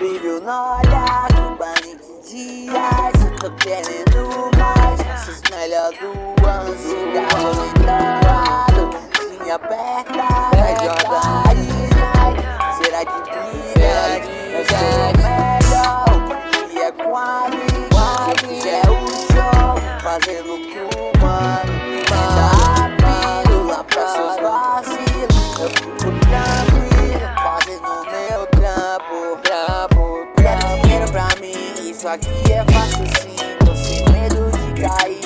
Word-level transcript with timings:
tu 0.00 0.40
não 0.40 0.78
olha, 0.78 1.28
que 1.58 1.96
de 1.96 2.30
dias. 2.30 3.14
Eu 3.22 3.36
tô 3.36 3.50
querendo 3.56 4.50
mais, 4.56 5.00
esses 5.00 5.42
melhor 5.50 5.92
do 5.92 6.46
ano 6.48 6.74
Cigarro 6.78 7.52
me 7.54 7.84
lado, 8.26 8.82
me 9.44 9.50
aperta 9.50 10.26
Vai 10.56 10.74
jogar 10.76 11.54
e 11.54 12.82
será 12.82 13.04
que 13.04 13.18
brilha? 13.30 13.92
Eu 14.56 14.64
sou 14.64 15.12
melhor, 15.20 16.08
o 16.16 16.68
que 16.68 16.78
é 16.78 16.92
com 16.92 17.16
a 17.16 17.46
vida 18.40 18.68
É 18.68 18.82
o 18.88 18.92
show, 19.32 20.00
fazendo 20.02 20.54
com 20.72 20.99
aqui 32.10 32.52
é 32.52 32.64
fácil 32.72 33.04
sim 33.06 33.36
Tô 33.64 33.74
sem 33.74 34.04
medo 34.10 34.50
de 34.50 34.82
cair. 34.82 35.20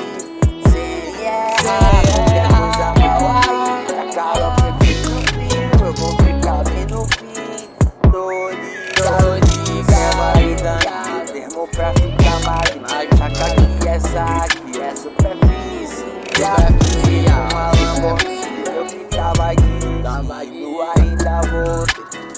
Sem 0.71 1.25
errar, 1.25 2.03
qualquer 2.13 2.47
coisa 2.49 2.87
mal 3.01 3.23
aí 3.31 3.87
Tá 3.87 4.05
calor 4.15 4.53
perfeito 4.57 5.11
no 5.11 5.21
fim, 5.23 5.53
eu 5.83 5.93
vou 5.95 6.13
ficar 6.19 6.61
bem 6.65 6.85
no 6.87 7.03
fim. 7.07 7.69
Tô 8.11 8.23
ligado, 8.51 9.35
ligado, 9.67 10.41
ligado 10.41 11.33
Termo 11.33 11.69
pra 11.69 11.93
ficar 11.95 12.39
magnífico 12.45 13.17
Saca 13.17 13.47
que 13.55 13.89
essa 13.89 14.23
aqui 14.45 14.81
é 14.81 14.95
superfície 14.95 16.05
Superfície, 16.35 17.33
uma 17.53 17.71
Lamborghini 17.71 18.65
Eu 18.77 18.89
ficava 18.89 19.53
aqui, 19.53 20.03
tava 20.03 20.43
aqui. 20.43 20.65
Ainda 20.99 21.41
vou 21.43 21.87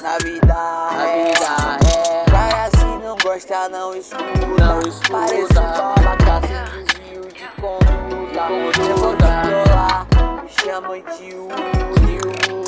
Na 0.02 0.18
vida 0.18 0.85
assim 3.36 3.70
não 3.70 3.94
escuta 3.94 4.22
Não 4.58 4.80
escuta. 4.80 5.10
Parece 5.12 5.52
bola, 5.52 6.16
tá 6.24 6.40
sem 6.46 6.84
desvio 6.84 7.28
de 7.32 7.48
conduta 7.60 8.42
Eu 8.88 8.96
vou 8.96 9.12
controlar, 9.12 10.06
me 10.42 10.48
chamam 10.48 10.96
de 10.96 11.34
Uri 11.34 12.18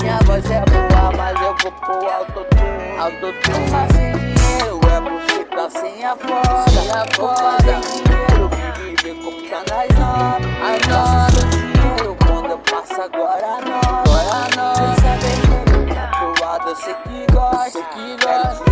Minha 0.01 0.19
voz 0.27 0.45
é 0.51 0.63
boa, 0.67 1.13
mas 1.17 1.41
eu 1.41 1.57
vou 1.63 1.73
pro 1.73 2.11
autotune 2.11 2.99
Autotune. 2.99 3.71
Tá 3.71 3.87
sem 3.95 4.13
dinheiro, 4.13 4.81
é 4.93 5.01
você 5.01 5.45
tá 5.45 5.71
sem 5.71 6.05
a 6.05 6.17
foda 6.17 6.71
Sem 6.71 6.91
a 6.91 7.07
foda. 7.17 7.35
fazer 7.37 7.81
dinheiro, 7.81 8.51
viver 8.77 9.15
como 9.25 9.49
tá 9.49 9.61
nas 9.71 9.89
notas 9.99 10.47
As 10.63 10.87
Nossa, 10.87 11.47
dinheiro, 11.47 12.17
quando 12.27 12.51
eu 12.51 12.59
passo 12.59 13.01
agora 13.01 13.59
não 13.65 13.81
Agora 14.01 14.57
não. 14.57 14.75
Sem 14.75 14.95
saber 14.97 15.37
como 15.49 15.95
tá 15.95 16.11
pro 16.19 16.45
lado, 16.45 16.69
eu 16.69 16.77
sei 16.77 16.95
que 16.95 17.33
gosta 17.33 17.71
Sei 17.71 17.83
que 17.83 18.25
gosta. 18.27 18.68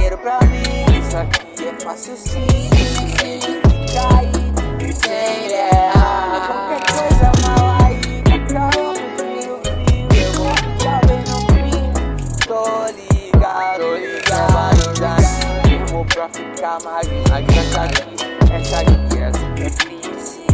Fácil 1.86 2.16
sim 2.16 2.68
cair, 3.94 4.92
sem 4.92 5.52
errar 5.52 6.42
Qualquer 6.48 6.82
coisa 6.90 7.30
mal 7.42 7.64
aí, 7.80 8.00
calma, 8.52 8.94
frio 9.16 9.54
ficar 10.10 11.00
bem 11.06 11.22
no 11.28 11.38
fim, 11.54 11.86
tô 12.44 12.64
ligado 12.86 13.86
ligado, 13.98 14.66
Eu 15.70 15.86
vou 15.86 16.04
pra 16.06 16.28
ficar 16.28 16.78
magnífico 16.82 17.36
Essa 17.62 17.82
aqui, 17.82 18.16
essa 18.52 18.76
aqui 18.80 19.18
é 19.18 19.32
superfície 19.32 20.46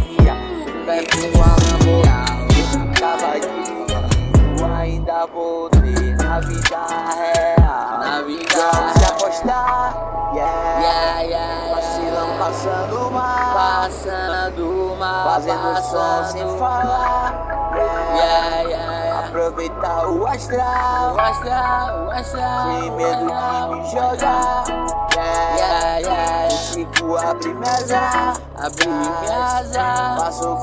Bebe 0.85 1.17
uma 1.33 1.51
Lamborghini, 1.63 2.93
tava 2.99 3.33
ainda 4.79 5.25
vou 5.33 5.69
ter 5.69 6.15
na 6.17 6.39
vida 6.41 7.02
passando 12.63 13.11
mal 13.11 13.53
Passando 13.53 14.95
mal, 14.97 15.23
Fazendo 15.25 15.81
som 15.81 16.23
sem 16.31 16.57
falar, 16.57 17.73
yeah. 17.75 18.13
Yeah, 18.15 18.69
yeah. 18.69 19.27
Aproveitar 19.27 20.07
o 20.07 20.25
astral. 20.27 21.15
O 21.15 21.19
astral, 21.19 22.05
o 22.05 22.11
astral 22.11 22.71
Sem 22.71 22.91
medo 22.91 23.25
de 23.25 23.75
me 23.75 23.91
jogar, 23.91 24.63
yeah. 25.13 25.57
Yeah, 25.57 25.97
yeah 25.99 26.49
Consigo 26.49 27.17
abrir 27.17 27.53
minhas 27.55 27.91
asas 27.91 28.41
Abrir 28.57 28.87
minhas 28.87 29.75
asas 29.75 30.19
Faço 30.19 30.57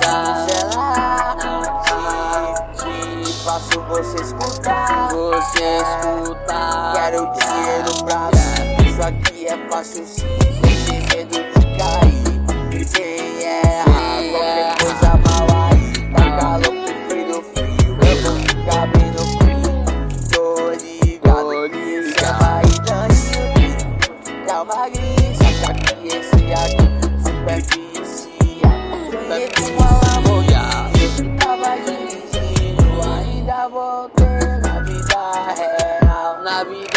Te, 2.77 3.25
te 3.25 3.33
faço 3.45 3.81
você 3.89 4.17
escutar. 4.23 5.09
Você 5.11 5.79
escutar. 5.79 6.93
Quero 6.95 7.31
dinheiro 7.33 8.05
pra 8.05 8.31
mim. 8.31 8.89
Isso 8.89 9.03
aqui 9.03 9.47
é 9.47 9.69
fácil 9.69 10.07
sim 10.07 10.70
Sonhei 29.31 29.49
com 29.49 29.63
uma 29.63 29.91
Lamborghini 30.03 31.03
Eu 31.05 31.11
ficava 31.11 31.77
dirigindo 31.77 32.83
Ainda 33.17 33.69
vou 33.69 34.09
ter 34.09 34.59
na 34.61 34.81
vida 34.81 35.55
real 35.55 36.43
Na 36.43 36.65
vida 36.65 36.90